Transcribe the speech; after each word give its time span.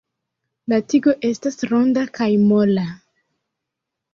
La 0.73 0.77
tigo 0.93 1.13
estas 1.29 1.59
ronda 1.73 2.07
kaj 2.21 2.31
mola. 2.49 2.87